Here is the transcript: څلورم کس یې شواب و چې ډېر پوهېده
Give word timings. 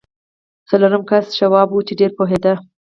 څلورم 0.69 1.03
کس 1.09 1.25
یې 1.29 1.35
شواب 1.39 1.69
و 1.71 1.85
چې 1.87 1.93
ډېر 1.99 2.11
پوهېده 2.17 2.53